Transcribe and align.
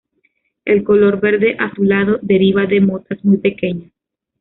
El 0.65 0.83
color 0.83 1.19
verde 1.21 1.55
azulado 1.59 2.17
deriva 2.23 2.65
de 2.65 2.81
motas 2.81 3.23
muy 3.23 3.37
pequeñas. 3.37 3.91